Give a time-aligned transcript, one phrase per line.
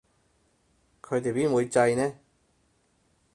[0.99, 2.15] 佢哋邊會䎺呢